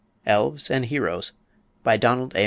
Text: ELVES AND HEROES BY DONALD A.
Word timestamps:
ELVES 0.25 0.71
AND 0.71 0.85
HEROES 0.87 1.31
BY 1.83 1.97
DONALD 1.97 2.35
A. 2.35 2.39